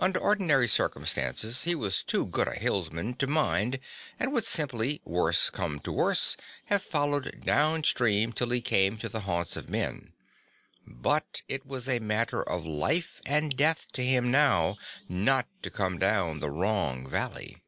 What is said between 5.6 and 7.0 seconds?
to the worst, have